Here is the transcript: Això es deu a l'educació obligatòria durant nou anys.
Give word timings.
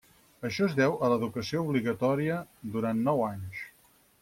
Això 0.47 0.63
es 0.67 0.71
deu 0.79 0.95
a 1.07 1.09
l'educació 1.11 1.61
obligatòria 1.67 2.41
durant 2.77 3.07
nou 3.11 3.25
anys. 3.31 3.63